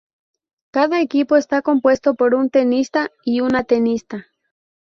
Cada 0.71 0.99
equipo 1.01 1.35
está 1.35 1.61
compuesto 1.61 2.15
por 2.15 2.33
un 2.33 2.49
tenista 2.49 3.11
y 3.23 3.41
una 3.41 3.65
tenista. 3.65 4.25